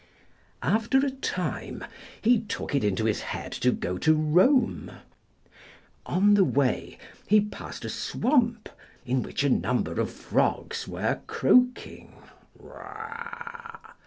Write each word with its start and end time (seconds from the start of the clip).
After 0.63 0.97
a 1.05 1.11
time, 1.11 1.83
he 2.23 2.39
took 2.39 2.73
it 2.73 2.83
into 2.83 3.05
his 3.05 3.21
head 3.21 3.51
to 3.51 3.71
go 3.71 3.99
to 3.99 4.15
Rome. 4.15 4.91
On 6.07 6.33
the 6.33 6.43
way 6.43 6.97
he 7.27 7.39
passed 7.39 7.85
a 7.85 7.89
swamp, 7.89 8.67
in 9.05 9.21
which 9.21 9.43
a 9.43 9.49
number 9.51 10.01
of 10.01 10.09
Frogs 10.09 10.87
were 10.87 11.21
croaking. 11.27 12.13